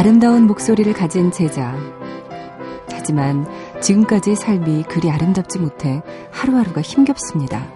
[0.00, 1.76] 아름다운 목소리를 가진 제자.
[2.90, 3.46] 하지만
[3.82, 6.00] 지금까지의 삶이 그리 아름답지 못해
[6.30, 7.70] 하루하루가 힘겹습니다.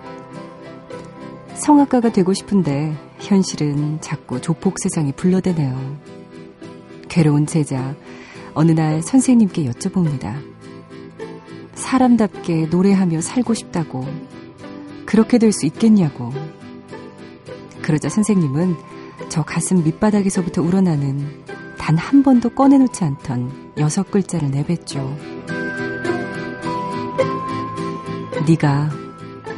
[1.52, 5.98] 성악가가 되고 싶은데 현실은 자꾸 조폭 세상이 불러대네요.
[7.10, 7.94] 괴로운 제자,
[8.54, 10.40] 어느 날 선생님께 여쭤봅니다.
[11.74, 14.08] 사람답게 노래하며 살고 싶다고,
[15.04, 16.32] 그렇게 될 수 있겠냐고.
[17.82, 18.76] 그러자 선생님은
[19.28, 21.43] 저 가슴 밑바닥에서부터 우러나는
[21.84, 25.14] 단 한 번도 꺼내놓지 않던 여섯 글자를 내뱉죠.
[28.48, 28.88] 네가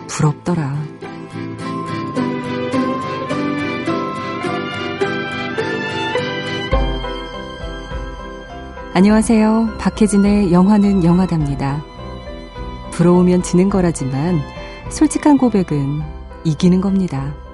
[0.08, 0.76] 부럽더라.
[8.92, 9.76] 안녕하세요.
[9.78, 11.84] 박혜진의 영화는 영화답니다.
[12.90, 14.40] 부러우면 지는 거라지만
[14.90, 16.02] 솔직한 고백은
[16.42, 17.45] 이기는 겁니다.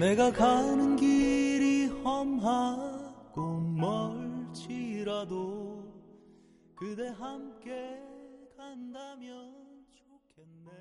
[0.00, 3.60] 내가 가는 길이 험하고
[4.56, 5.84] 멀지라도
[6.74, 7.70] 그대 함께
[8.56, 9.52] 간다면
[9.92, 10.72] 좋겠네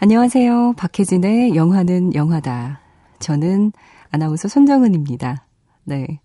[0.00, 0.74] 안녕하세요.
[0.76, 2.80] 박혜진의 영화는 영화다.
[3.20, 3.72] 저는
[4.10, 5.46] 아나운서 손정은입니다.
[5.84, 6.20] 네.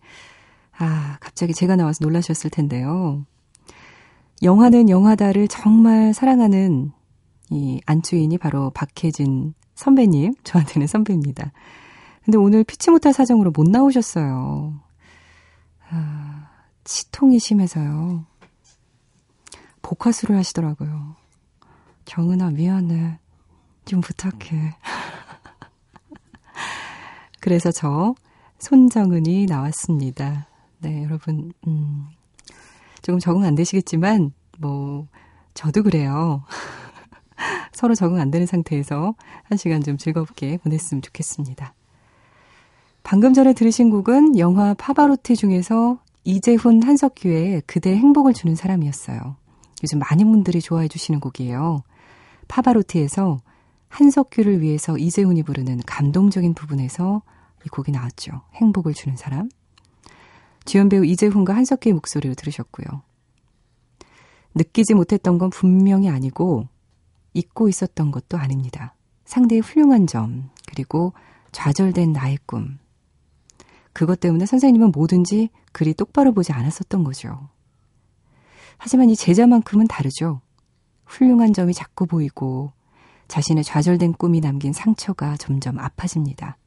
[0.80, 3.24] 아, 갑자기 제가 나와서 놀라셨을 텐데요.
[4.44, 6.92] 영화는 영화다를 정말 사랑하는
[7.50, 11.54] 이 안주인이 바로 박혜진 선배님, 저한테는 선배입니다.
[12.26, 14.74] 근데 오늘 피치 못할 사정으로 못 나오셨어요.
[15.90, 16.50] 아,
[16.84, 18.26] 치통이 심해서요.
[19.82, 21.16] 복화수를 하시더라고요.
[22.06, 23.20] 정은아, 미안해.
[23.86, 24.76] 좀 부탁해.
[27.40, 28.14] 그래서 저,
[28.60, 30.48] 손정은이 나왔습니다.
[30.80, 32.08] 네, 여러분, 음,
[33.04, 35.08] 조금 적응 안 되시겠지만, 뭐,
[35.54, 36.44] 저도 그래요.
[37.72, 41.76] 서로 적응 안 되는 상태에서 한 시간 좀 즐겁게 보냈으면 좋겠습니다.
[43.04, 49.36] 방금 전에 들으신 곡은 영화 파바로티 중에서 이재훈 한석규의 그대 행복을 주는 사람이었어요.
[49.84, 51.84] 요즘 많은 분들이 좋아해 주시는 곡이에요.
[52.48, 53.40] 파바로티에서
[53.90, 57.22] 한석규를 위해서 이재훈이 부르는 감동적인 부분에서
[57.66, 58.42] 이 곡이 나왔죠.
[58.54, 59.50] 행복을 주는 사람.
[60.66, 63.02] 주연 배우 이재훈과 한석기의 목소리를 들으셨고요.
[64.56, 66.68] 느끼지 못했던 건 분명히 아니고
[67.34, 68.96] 잊고 있었던 것도 아닙니다.
[69.26, 71.14] 상대의 훌륭한 점, 그리고
[71.52, 72.78] 좌절된 나의 꿈.
[73.94, 77.50] 그것 때문에 선생님은 뭐든지 그리 똑바로 보지 않았었던 거죠.
[78.78, 80.42] 하지만 이 제자만큼은 다르죠.
[81.06, 82.74] 훌륭한 점이 자꾸 보이고
[83.28, 86.58] 자신의 좌절된 꿈이 남긴 상처가 점점 아파집니다.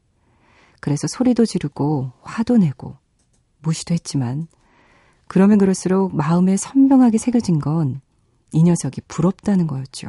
[0.80, 2.96] 그래서 소리도 지르고 화도 내고
[3.60, 4.48] 무시도 했지만
[5.28, 8.00] 그러면 그럴수록 마음에 선명하게 새겨진 건
[8.52, 10.08] 이 녀석이 부럽다는 거였죠.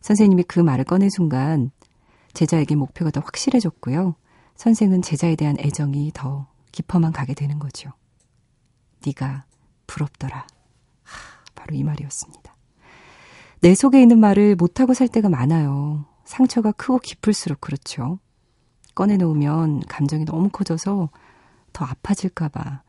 [0.00, 1.70] 선생님이 그 말을 꺼낸 순간
[2.34, 4.16] 제자에게 목표가 더 확실해졌고요.
[4.56, 7.90] 선생은 제자에 대한 애정이 더 깊어만 가게 되는 거죠.
[9.06, 9.46] 네가
[9.86, 10.46] 부럽더라.
[11.04, 12.54] 하, 바로 이 말이었습니다.
[13.60, 16.04] 내 속에 있는 말을 못하고 살 때가 많아요.
[16.24, 18.18] 상처가 크고 깊을수록 그렇죠.
[18.94, 21.08] 꺼내놓으면 감정이 너무 커져서
[21.74, 22.82] 더 아파질까봐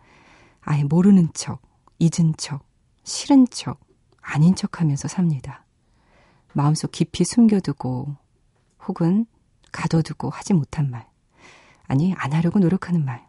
[0.61, 1.61] 아예 모르는 척,
[1.99, 2.65] 잊은 척,
[3.03, 3.81] 싫은 척,
[4.21, 5.65] 아닌 척 하면서 삽니다.
[6.53, 8.15] 마음속 깊이 숨겨두고
[8.87, 9.25] 혹은
[9.73, 11.05] 가둬두고 하지 못한 말.
[11.87, 13.27] 아니, 안 하려고 노력하는 말.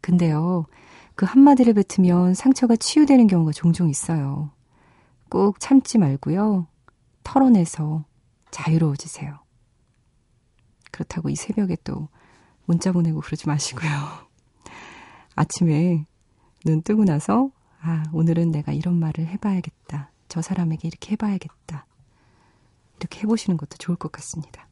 [0.00, 0.66] 근데요,
[1.14, 4.50] 그 한마디를 뱉으면 상처가 치유되는 경우가 종종 있어요.
[5.28, 6.66] 꼭 참지 말고요.
[7.22, 8.04] 털어내서
[8.50, 9.38] 자유로워지세요.
[10.90, 12.08] 그렇다고 이 새벽에 또
[12.64, 14.29] 문자 보내고 그러지 마시고요.
[15.34, 16.04] 아침에
[16.64, 17.50] 눈 뜨고 나서,
[17.80, 20.10] 아, 오늘은 내가 이런 말을 해봐야겠다.
[20.28, 21.86] 저 사람에게 이렇게 해봐야겠다.
[22.98, 24.68] 이렇게 해보시는 것도 좋을 것 같습니다.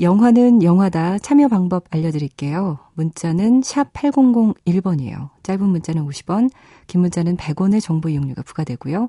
[0.00, 2.78] 영화는 영화다 참여 방법 알려드릴게요.
[2.94, 5.30] 문자는 샵 8001번이에요.
[5.42, 6.50] 짧은 문자는 50원,
[6.86, 9.08] 긴 문자는 100원의 정보 이용료가 부과되고요.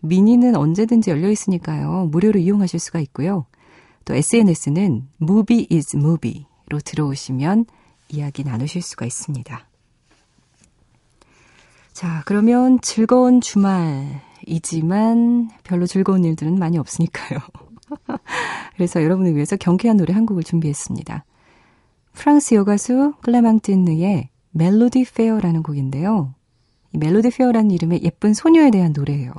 [0.00, 2.08] 미니는 언제든지 열려 있으니까요.
[2.10, 3.46] 무료로 이용하실 수가 있고요.
[4.04, 7.66] 또 SNS는 movie is movie로 들어오시면
[8.08, 9.66] 이야기 나누실 수가 있습니다.
[11.92, 14.20] 자, 그러면 즐거운 주말이지만
[15.64, 17.40] 별로 즐거운 일들은 많이 없으니까요.
[18.76, 21.24] 그래서 여러분을 위해서 경쾌한 노래 한 곡을 준비했습니다.
[22.12, 26.34] 프랑스 여가수 클라망틴느의 멜로디 페어라는 곡인데요.
[26.92, 29.32] 이 Melody Fair라는 이름의 예쁜 소녀에 대한 노래예요.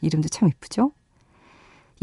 [0.00, 0.92] 이름도 참 예쁘죠?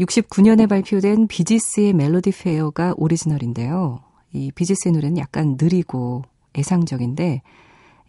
[0.00, 4.05] 69년에 발표된 Bee Gees의 Melody Fair가 오리지널인데요.
[4.36, 6.22] 이 Bee Gees의 노래는 약간 느리고
[6.56, 7.42] 애상적인데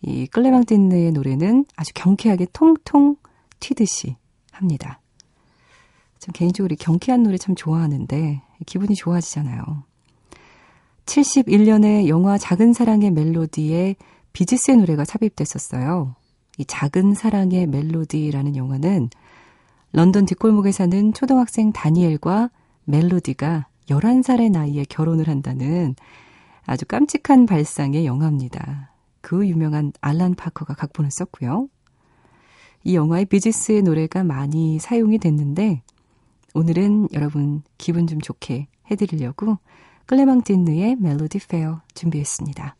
[0.02, 3.16] 이 클레망틴느의 노래는 아주 경쾌하게 통통
[3.60, 4.16] 튀듯이
[4.52, 5.00] 합니다.
[6.20, 9.84] 전 개인적으로 경쾌한 노래 참 좋아하는데 기분이 좋아지잖아요.
[11.06, 13.96] 71년에 영화 작은 사랑의 멜로디에
[14.34, 16.16] 비지스의 노래가 삽입됐었어요.
[16.58, 19.10] 이 작은 사랑의 멜로디라는 영화는
[19.94, 22.50] 런던 뒷골목에 사는 초등학생 다니엘과
[22.84, 25.96] 멜로디가 11살의 나이에 결혼을 한다는
[26.66, 28.92] 아주 깜찍한 발상의 영화입니다.
[29.22, 31.68] 그 유명한 알란 파커가 각본을 썼고요.
[32.84, 35.82] 이 영화의 비지스의 노래가 많이 사용이 됐는데
[36.54, 39.58] 오늘은 여러분 기분 좀 좋게 해드리려고
[40.06, 42.77] 클레망틴느의 멜로디 페어 준비했습니다.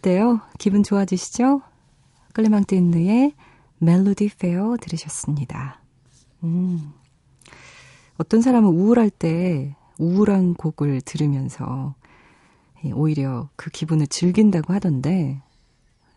[0.00, 0.40] 어때요?
[0.58, 1.60] 기분 좋아지시죠?
[2.32, 3.34] 클레망틴느의
[3.78, 5.80] 멜로디 페어 들으셨습니다.
[6.42, 6.92] 음.
[8.16, 11.94] 어떤 사람은 우울할 때 우울한 곡을 들으면서
[12.94, 15.42] 오히려 그 기분을 즐긴다고 하던데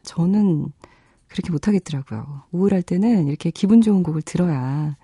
[0.04, 0.72] 저는
[1.28, 2.44] 그렇게 못하겠더라고요.
[2.52, 4.96] 우울할 때는 이렇게 기분 좋은 곡을 들어야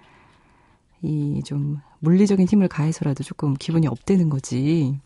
[1.02, 5.00] 이 좀 물리적인 힘을 가해서라도 조금 기분이 업되는 거지.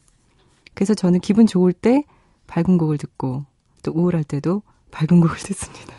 [0.75, 2.03] 그래서 저는 기분 좋을 때
[2.45, 3.45] 밝은 곡을 듣고
[3.83, 5.93] 또 우울할 때도 밝은 곡을 듣습니다.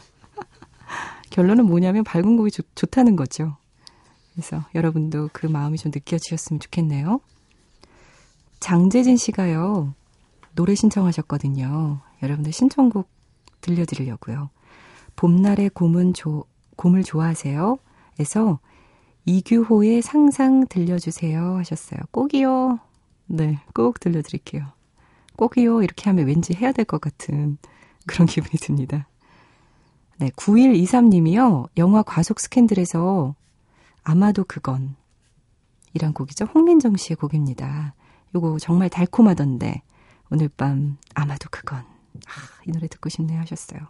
[1.31, 3.57] 결론은 뭐냐면 밝은 곡이 좋, 좋다는 거죠.
[4.33, 7.21] 그래서 여러분도 그 마음이 좀 느껴지셨으면 좋겠네요.
[8.61, 9.95] 장재진 씨가요,
[10.55, 12.01] 노래 신청하셨거든요.
[12.23, 13.09] 여러분들 신청곡
[13.61, 14.51] 들려드리려고요.
[15.17, 16.45] 봄날의 곰은 조,
[16.77, 17.79] 곰을 좋아하세요?
[18.19, 18.59] 에서
[19.27, 22.01] 이규호의 상상 들려주세요 하셨어요.
[22.11, 22.79] 꼭이요.
[23.27, 24.67] 네, 꼭 들려드릴게요.
[25.37, 25.83] 꼭이요.
[25.83, 27.59] 이렇게 하면 왠지 해야 될 것 같은
[28.07, 29.09] 그런 기분이 듭니다.
[30.19, 31.69] 네, 9123님이요.
[31.77, 33.35] 영화 과속 스캔들에서
[34.03, 34.97] 아마도 그건
[35.93, 36.47] 이란 곡이죠.
[36.47, 37.95] 홍민정 씨의 곡입니다.
[38.35, 39.83] 요거 정말 달콤하던데
[40.31, 42.31] 오늘 밤 아마도 그건 아,
[42.67, 43.81] 이 노래 듣고 싶네 하셨어요.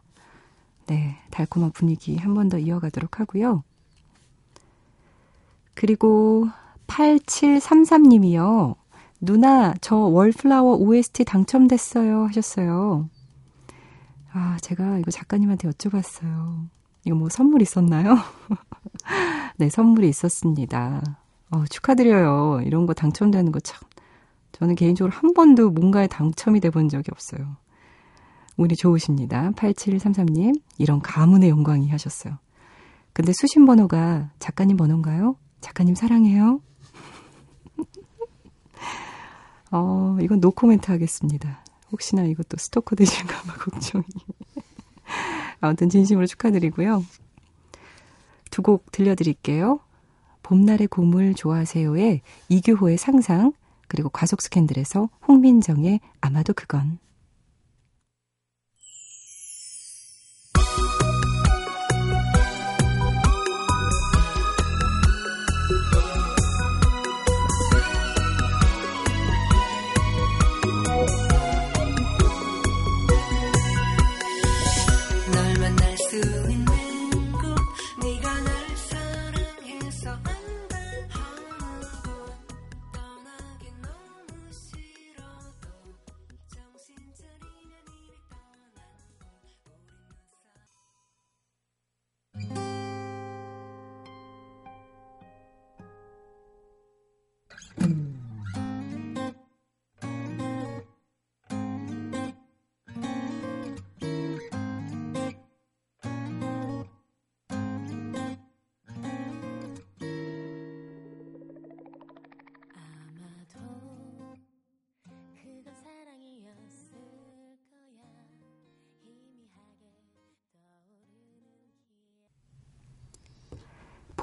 [0.87, 3.63] 네, 달콤한 분위기 한 번 더 이어가도록 하고요.
[5.75, 6.49] 그리고
[6.87, 8.77] 8733님이요.
[9.21, 12.27] 누나, 저 월플라워 OST 당첨됐어요.
[12.27, 13.09] 하셨어요.
[14.37, 16.69] 아, 제가 이거 작가님한테 여쭤봤어요.
[17.05, 18.17] 이거 뭐 선물 있었나요?
[19.59, 21.03] 네, 선물이 있었습니다.
[21.51, 22.61] 어, 축하드려요.
[22.65, 23.81] 이런 거 당첨되는 거 참.
[24.53, 27.57] 저는 개인적으로 한 번도 뭔가에 당첨이 돼 본 적이 없어요.
[28.57, 29.51] 운이 좋으십니다.
[29.53, 32.39] 8733님, 이런 가문의 영광이 하셨어요.
[33.13, 35.37] 근데 수신 번호가 작가님 번호인가요?
[35.61, 36.61] 작가님 사랑해요.
[39.71, 41.64] 어, 이건 노코멘트 하겠습니다.
[41.95, 44.05] 혹시나 이것도 스토커 되실까봐 걱정이.
[45.61, 47.05] 아무튼 진심으로 축하드리고요.
[48.51, 49.81] 두 곡 들려드릴게요.
[50.43, 53.53] 봄날의 고물 좋아하세요의 이규호의 상상,
[53.89, 56.99] 그리고 과속 스캔들에서 홍민정의 아마도 그건.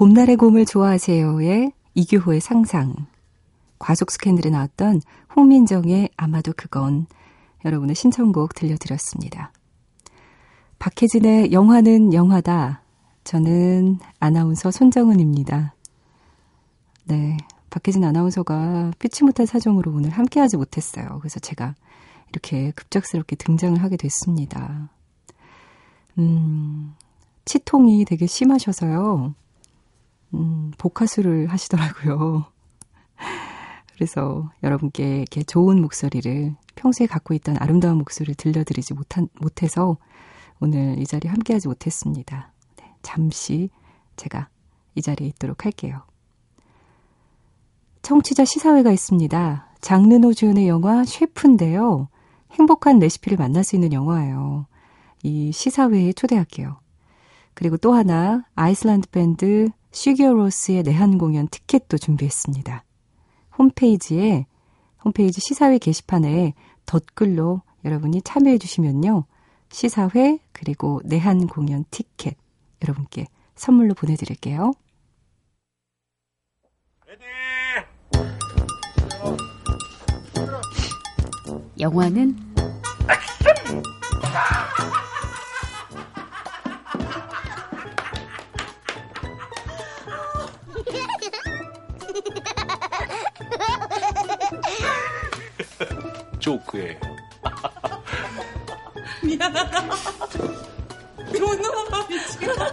[0.01, 3.05] 봄날의 곰을 좋아하세요의 이규호의 상상,
[3.81, 5.01] 과속 스캔들에 나왔던
[5.35, 7.07] 홍민정의 아마도 그건
[7.65, 9.51] 여러분의 신청곡 들려드렸습니다.
[10.77, 12.83] 박혜진의 영화는 영화다
[13.23, 15.73] 저는 아나운서 손정은입니다.
[17.05, 17.37] 네.
[17.71, 21.17] 박혜진 아나운서가 피치 못할 사정으로 오늘 함께하지 못했어요.
[21.19, 21.73] 그래서 제가
[22.29, 24.89] 이렇게 급작스럽게 등장을 하게 됐습니다.
[26.19, 26.93] 음,
[27.45, 29.33] 치통이 되게 심하셔서요.
[30.35, 32.50] 음, 복화술을 하시더라고요.
[34.01, 39.97] 그래서 여러분께 이렇게 좋은 목소리를 평소에 갖고 있던 아름다운 목소리를 들려드리지 못한, 못해서
[40.59, 42.51] 오늘 이 자리에 함께하지 못했습니다.
[42.77, 43.69] 네, 잠시
[44.15, 44.49] 제가
[44.95, 46.01] 이 자리에 있도록 할게요.
[48.01, 49.67] 청취자 시사회가 있습니다.
[49.81, 52.07] 장르노 주연의 영화 셰프인데요.
[52.53, 54.65] 행복한 레시피를 만날 수 있는 영화예요.
[55.21, 56.79] 이 시사회에 초대할게요.
[57.53, 62.83] 그리고 또 하나 아이슬란드 밴드 슈기어로스의 내한 공연 티켓도 준비했습니다.
[63.61, 64.47] 홈페이지에
[65.05, 66.55] 홈페이지 시사회 게시판에
[66.87, 69.25] 덧글로 여러분이 참여해 주시면요.
[69.69, 72.35] 시사회 그리고 내한 공연 티켓
[72.81, 74.73] 여러분께 선물로 보내드릴게요.
[81.79, 82.35] 영화는
[96.51, 96.99] 조크예요.
[99.23, 99.81] 미안하다.
[101.31, 101.55] 너무
[102.09, 102.65] 미치겠다.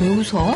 [0.00, 0.54] 왜 웃어?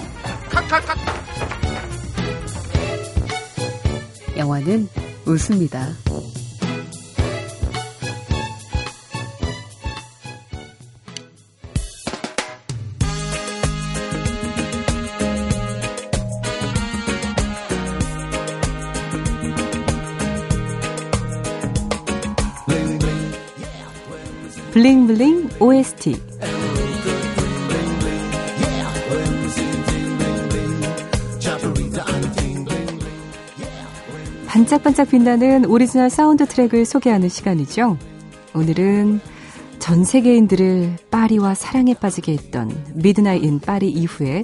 [4.37, 4.89] 영화는
[5.27, 5.89] 웃습니다.
[24.73, 26.17] Bling Bling OST
[34.75, 37.97] 반짝반짝 빛나는 오리지널 사운드 트랙을 소개하는 시간이죠.
[38.55, 39.21] 오늘은
[39.79, 44.43] 전 세계인들을 파리와 사랑에 빠지게 했던 Midnight in Paris 이후에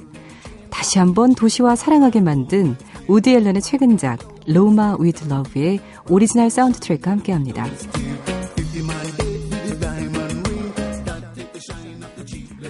[0.69, 7.65] 다시 한번 도시와 사랑하게 만든 우디 앨런의 최근작 로마 with Love의 오리지널 사운드 트랙과 함께합니다.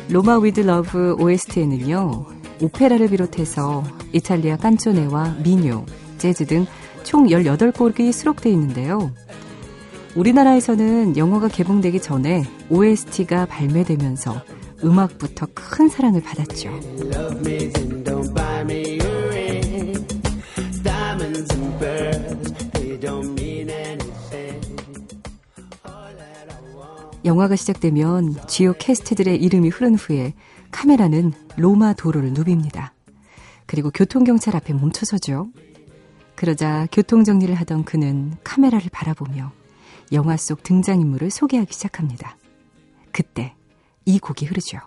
[0.09, 2.25] 로마 with Love OST에는요,
[2.61, 5.85] 오페라를 비롯해서 이탈리아 깐초네와 민요,
[6.17, 6.65] 재즈 등
[7.11, 9.11] 총 18곡이 수록되어 있는데요.
[10.15, 14.41] 우리나라에서는 영화가 개봉되기 전에 OST가 발매되면서
[14.81, 16.69] 음악부터 큰 사랑을 받았죠.
[27.25, 30.33] 영화가 시작되면 주요 캐스트들의 이름이 흐른 후에
[30.71, 32.91] 카메라는 로마 도로를 누빕니다.
[33.65, 35.49] 그리고 교통경찰 앞에 멈춰서죠.
[36.41, 39.51] 그러자 교통정리를 하던 그는 카메라를 바라보며
[40.11, 42.35] 영화 속 등장인물을 소개하기 시작합니다.
[43.11, 43.53] 그때
[44.05, 44.79] 이 곡이 흐르죠.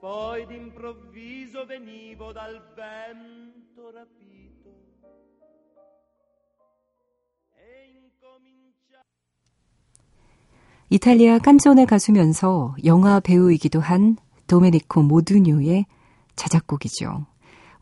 [0.01, 4.71] Poi d'improvviso venivo dal vento rapito.
[7.55, 9.05] E incominciavo.
[10.89, 14.17] 이탈리아 깐존의 가수면서 영화 배우이기도 한
[14.47, 15.85] 도메니코 모두뉴의
[16.35, 17.27] 자작곡이죠.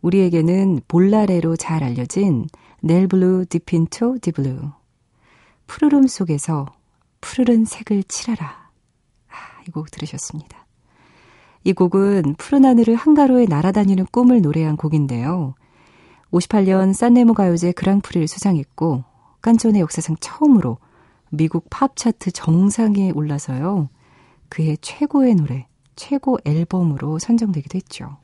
[0.01, 2.47] 우리에게는 볼라레로 잘 알려진
[2.81, 4.73] Nel blu dipinto di blu.
[5.67, 6.65] 푸르름 속에서
[7.21, 8.71] 푸르른 색을 칠하라.
[9.29, 10.68] 아, 이곡 들으셨습니다.
[11.63, 15.55] 이 곡은 푸른 하늘을 한가로이 날아다니는 꿈을 노래한 곡인데요.
[16.31, 19.03] 58년 산레모 가요제 그랑프리를 수상했고
[19.41, 20.77] 깐초네 역사상 처음으로
[21.31, 23.89] 미국 팝 차트 정상에 올랐어요.
[24.49, 28.17] 그의 최고의 노래, 최고 앨범으로 선정되기도 했죠.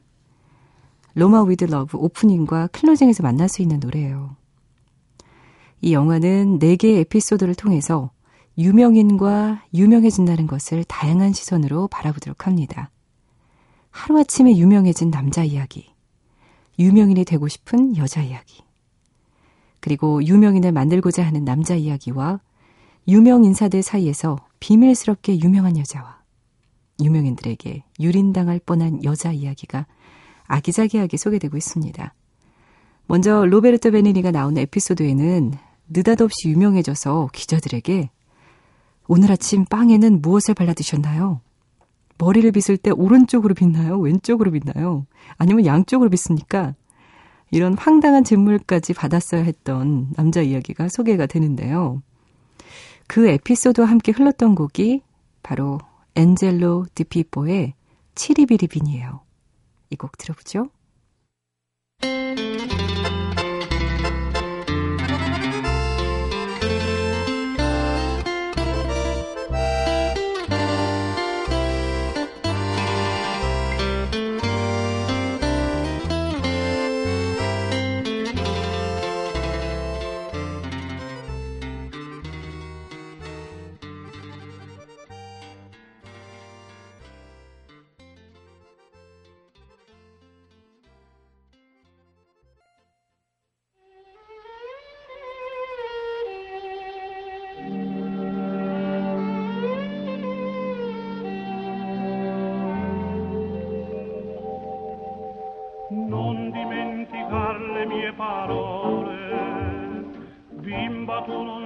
[1.13, 4.35] 로마 with Love 오프닝과 클로징에서 만날 수 있는 노래예요.
[5.81, 8.11] 이 영화는 4개의 에피소드를 통해서
[8.57, 12.89] 유명인과 유명해진다는 것을 다양한 시선으로 바라보도록 합니다.
[13.95, 15.89] 하루아침에 유명해진 남자 이야기,
[16.77, 18.61] 유명인이 되고 싶은 여자 이야기.
[19.79, 22.41] 그리고 유명인을 만들고자 하는 남자 이야기와
[23.07, 26.21] 유명 인사들 사이에서 비밀스럽게 유명한 여자와
[27.01, 29.85] 유명인들에게 유린당할 뻔한 여자 이야기가
[30.47, 32.13] 아기자기하게 소개되고 있습니다.
[33.07, 35.53] 먼저 로베르토 베니니가 나오는 에피소드에는
[35.87, 38.09] 느닷없이 유명해져서 기자들에게
[39.07, 41.39] 오늘 아침 빵에는 무엇을 발라 드셨나요?
[42.17, 43.99] 머리를 빗을 때 오른쪽으로 빗나요?
[43.99, 45.05] 왼쪽으로 빗나요?
[45.37, 46.73] 아니면 양쪽으로 빗습니까?
[47.51, 52.01] 이런 황당한 질문까지 받았어야 했던 남자 이야기가 소개가 되는데요.
[53.07, 55.01] 그 에피소드와 함께 흘렀던 곡이
[55.43, 55.79] 바로
[56.15, 57.73] 엔젤로 디피뽀의
[58.15, 59.21] 치리비리빈이에요.
[59.91, 60.69] 이 곡 들어보죠.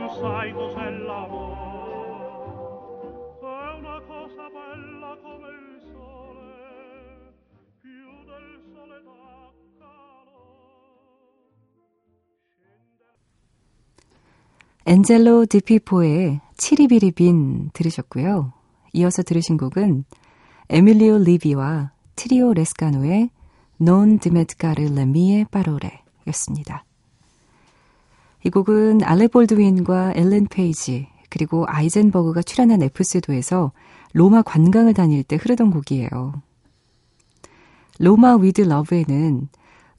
[0.10, 1.54] Non sai cos'è l'amore,
[3.40, 7.34] è una cosa bella come il sole,
[7.82, 9.38] più del sole dà
[14.86, 18.54] 엔젤로 디피포의 치리비리빈 들으셨고요.
[18.94, 20.06] 이어서 들으신 곡은
[20.70, 23.30] 에밀리오 리비와 트리오 레스카노의
[23.82, 26.89] Non dimenticare le mie parole 였습니다.
[28.44, 33.72] 이 곡은 알렉 볼드윈과 엘렌 페이지 그리고 아이젠버그가 출연한 에피소드에서
[34.14, 36.42] 로마 관광을 다닐 때 흐르던 곡이에요.
[38.00, 39.50] 로마 위드 러브에는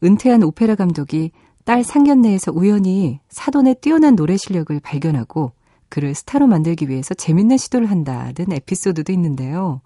[0.03, 1.33] 은퇴한 오페라 감독이
[1.65, 5.53] 딸 상견례에서 우연히 사돈의 뛰어난 노래 실력을 발견하고
[5.91, 9.83] 그를 스타로 만들기 위해서 재밌는 시도를 한다는 에피소드도 있는데요.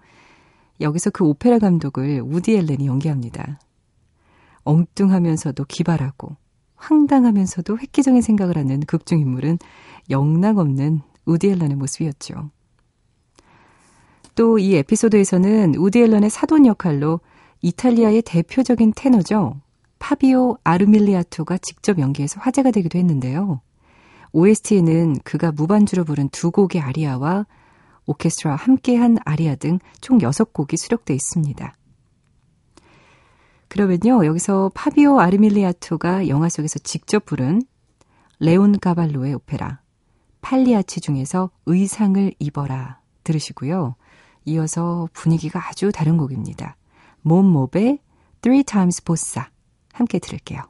[0.81, 3.59] 여기서 그 오페라 감독을 우디 앨런이 연기합니다.
[4.63, 6.37] 엉뚱하면서도 기발하고
[6.89, 9.59] 황당하면서도 획기적인 생각을 하는 극중 인물은
[10.11, 12.51] 영락없는 우디 앨런의 모습이었죠.
[14.35, 17.21] 또 이 에피소드에서는 우디 앨런의 사돈 역할로
[17.63, 19.61] 이탈리아의 대표적인 테너죠.
[19.99, 23.61] 파비오 아르밀리아토가 직접 연기해서 화제가 되기도 했는데요.
[24.33, 27.47] OST에는 그가 무반주로 부른 두 곡의 아리아와
[28.07, 31.75] 오케스트라와 함께한 아리아 등 총 6곡이 수록되어 있습니다.
[33.75, 37.61] 그러면요, 여기서 파비오 아르밀리아토가 영화 속에서 직접 부른
[38.39, 39.81] 레온 가발로의 오페라
[40.43, 43.97] 팔리아치 중에서 의상을 입어라 들으시고요.
[44.45, 46.77] 이어서 분위기가 아주 다른 곡입니다.
[47.23, 47.99] 몸몹의
[48.43, 49.49] Three Times 보사
[49.93, 50.61] 함께 들을게요.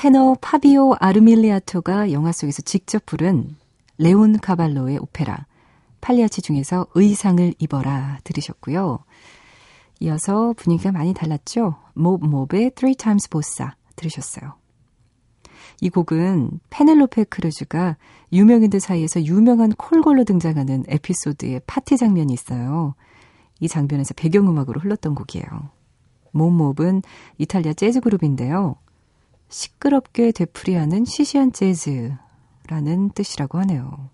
[0.00, 3.56] 테너 파비오 아르밀리아토가 영화 속에서 직접 부른
[3.98, 5.46] 레온카발로의 오페라
[6.00, 9.00] 팔리아치 중에서 의상을 입어라 들으셨고요.
[9.98, 11.74] 이어서 분위기가 많이 달랐죠.
[11.94, 14.54] 몹몹의 Three Times 보사 들으셨어요.
[15.80, 17.96] 이 곡은 페넬로페 크루즈가
[18.32, 22.94] 유명인들 사이에서 유명한 콜걸로 등장하는 에피소드의 파티 장면이 있어요.
[23.58, 25.70] 이 장면에서 배경음악으로 흘렀던 곡이에요.
[26.30, 27.02] 몹몹은
[27.38, 28.76] 이탈리아 재즈 그룹인데요.
[29.48, 34.10] 시끄럽게 되풀이하는 시시한 재즈라는 뜻이라고 하네요.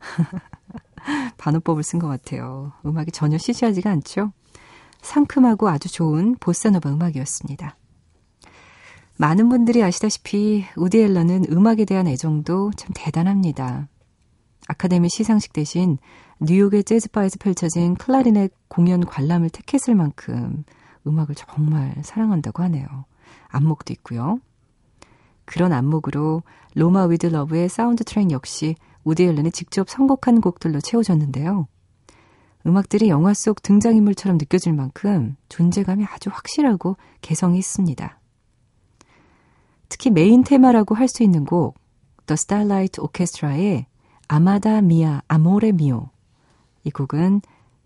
[1.38, 2.72] 반어법을 쓴 것 같아요.
[2.84, 4.32] 음악이 전혀 시시하지가 않죠?
[5.02, 7.76] 상큼하고 아주 좋은 보사노바 음악이었습니다.
[9.18, 13.88] 많은 분들이 아시다시피 우디 앨런은 음악에 대한 애정도 참 대단합니다.
[14.68, 15.98] 아카데미 시상식 대신
[16.40, 20.64] 뉴욕의 재즈바에서 펼쳐진 클라리넷 공연 관람을 택했을 만큼
[21.06, 22.86] 음악을 정말 사랑한다고 하네요.
[23.48, 24.40] 안목도 있고요.
[25.46, 26.42] 그런 안목으로
[26.74, 31.66] 로마 위드 러브의 사운드트랙 역시 우디 앨런이 직접 선곡한 곡들로 채워졌는데요.
[32.66, 38.20] 음악들이 영화 속 등장인물처럼 느껴질 만큼 존재감이 아주 확실하고 개성이 있습니다.
[39.88, 41.78] 특히 메인 테마라고 할 수 있는 곡
[42.26, 43.86] The Starlight Orchestra의
[44.26, 46.10] Amada Mia Amore Mio
[46.82, 47.40] 이 곡은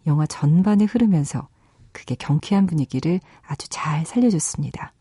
[0.07, 1.49] 영화 전반에 흐르면서
[1.93, 4.95] 그게 경쾌한 분위기를 아주 잘 살려줬습니다.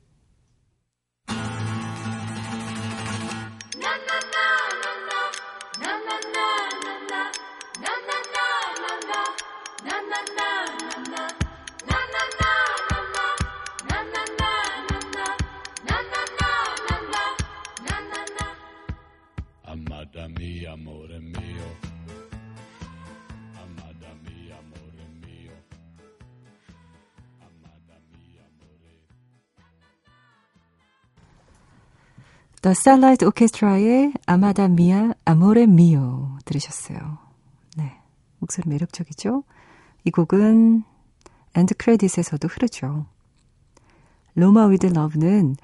[32.62, 37.18] The Starlight Orchestra의 Amada Mia Amore Mio 들으셨어요.
[37.78, 37.98] 네.
[38.40, 39.44] 목소리 매력적이죠?
[40.04, 40.84] 이 곡은
[41.56, 43.06] 엔드 크레딧에서도 흐르죠.
[44.36, 45.56] 로마 위드 러브는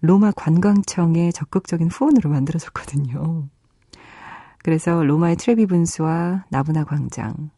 [0.00, 3.48] 로마 관광청의 적극적인 후원으로 만들어졌거든요.
[4.64, 7.50] 그래서 로마의 트레비 분수와 나보나 광장,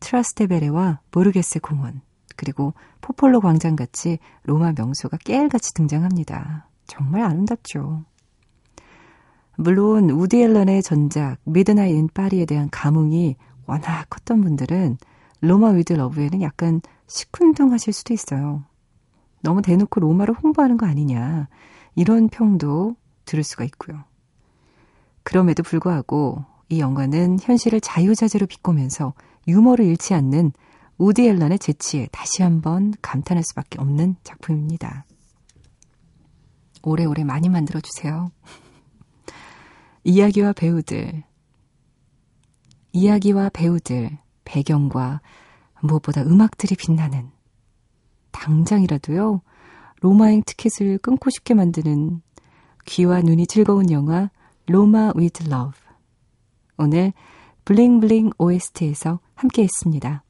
[0.00, 2.00] 트라스테베레와 보르게세 공원,
[2.34, 6.68] 그리고 포폴로 광장 같이 로마 명소가 깨알같이 등장합니다.
[6.86, 8.04] 정말 아름답죠.
[9.56, 14.98] 물론 우디 앨런의 전작 미드나잇 인 파리에 대한 감흥이 워낙 컸던 분들은
[15.40, 18.64] 로마 위드 러브에는 약간 시큰둥하실 수도 있어요.
[19.42, 21.48] 너무 대놓고 로마를 홍보하는 거 아니냐
[21.94, 24.04] 이런 평도 들을 수가 있고요.
[25.22, 29.14] 그럼에도 불구하고 이 영화는 현실을 자유자재로 비꼬면서
[29.46, 30.52] 유머를 잃지 않는
[30.98, 35.04] 우디 앨런의 재치에 다시 한번 감탄할 수밖에 없는 작품입니다.
[36.84, 38.30] 오래오래 많이 만들어주세요.
[40.04, 41.22] 이야기와 배우들,
[42.92, 45.20] 이야기와 배우들, 배경과
[45.80, 47.30] 무엇보다 음악들이 빛나는
[48.32, 49.42] 당장이라도요,
[50.00, 52.20] 로마행 티켓을 끊고 싶게 만드는
[52.86, 54.30] 귀와 눈이 즐거운 영화
[54.66, 55.72] 로마 위드 러브.
[56.76, 57.12] 오늘
[57.64, 60.23] 블링블링 OST에서 함께 했습니다.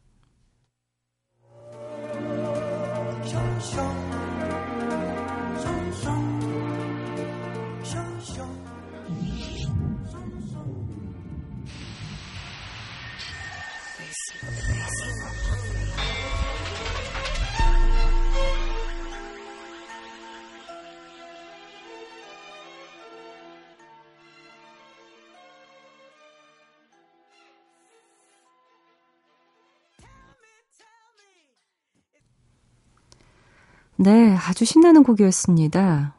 [34.05, 36.15] 네, 아주 신나는 곡이었습니다.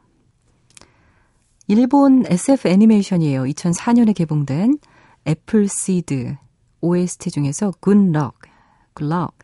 [1.68, 3.44] 일본 SF 애니메이션이에요.
[3.44, 4.78] 2004년에 개봉된
[5.24, 6.34] 애플시드
[6.80, 9.38] OST 중에서 Good Luck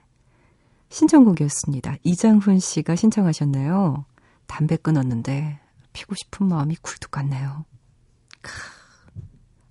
[0.89, 1.99] 신청곡이었습니다.
[2.03, 4.07] 이장훈 씨가 신청하셨네요.
[4.49, 5.61] 담배 끊었는데
[5.93, 7.65] 피고 싶은 마음이 굴뚝 같네요.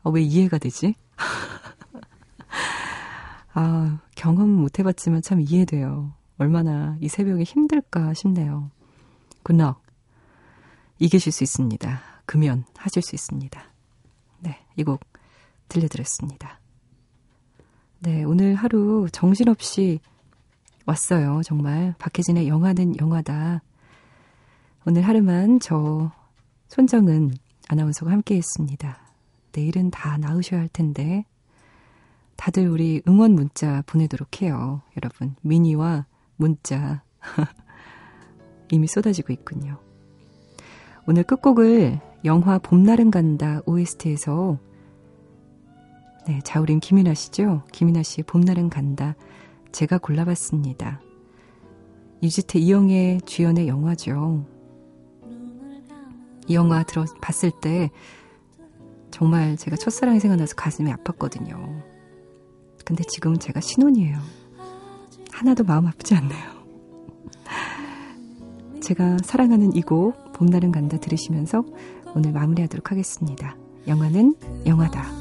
[0.03, 0.95] 아, 왜 이해가 되지?
[3.53, 6.13] 아, 경험 못 해봤지만 참 이해돼요.
[6.41, 8.71] 얼마나 이 새벽에 힘들까 싶네요.
[9.43, 9.83] 굿럭.
[10.97, 12.01] 이기실 수 있습니다.
[12.25, 13.61] 금연 하실 수 있습니다.
[14.39, 15.01] 네, 이 곡
[15.67, 16.59] 들려드렸습니다.
[17.99, 19.99] 네, 오늘 하루 정신없이
[20.87, 21.41] 왔어요.
[21.45, 23.61] 정말 박혜진의 영화는 영화다.
[24.87, 26.11] 오늘 하루만 저
[26.69, 27.35] 손정은
[27.69, 28.97] 아나운서가 함께 했습니다.
[29.51, 31.23] 내일은 다 나으셔야 할 텐데
[32.35, 34.81] 다들 우리 응원 문자 보내도록 해요.
[34.97, 36.07] 여러분, 미니와
[36.41, 37.03] 문자
[38.71, 39.79] 이미 쏟아지고 있군요.
[41.07, 44.57] 오늘 끝곡을 영화 봄날은 간다 OST에서
[46.27, 47.63] 네, 자우림 김이나 씨죠?
[47.71, 49.15] 김이나 씨의 봄날은 간다
[49.71, 51.01] 제가 골라봤습니다.
[52.21, 54.45] 유지태 이영애 주연의 영화죠.
[56.47, 57.89] 이 영화 들어 봤을 때
[59.11, 61.83] 정말 제가 첫사랑이 생각나서 가슴이 아팠거든요.
[62.85, 64.40] 근데 지금은 제가 신혼이에요.
[65.41, 66.51] 하나도 마음 아프지 않네요.
[68.81, 71.63] 제가 사랑하는 이 곡 봄날은 간다 들으시면서
[72.15, 73.55] 오늘 마무리하도록 하겠습니다.
[73.87, 74.35] 영화는
[74.67, 75.20] 영화다.